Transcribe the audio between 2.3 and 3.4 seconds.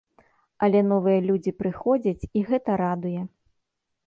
і гэта радуе.